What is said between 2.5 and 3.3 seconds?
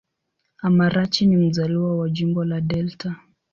Delta.